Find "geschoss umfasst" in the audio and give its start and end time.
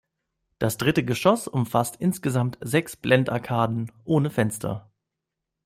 1.05-1.95